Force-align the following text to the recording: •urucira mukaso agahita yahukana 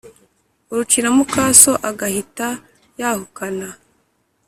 •urucira 0.71 1.09
mukaso 1.17 1.71
agahita 1.89 2.47
yahukana 2.99 3.67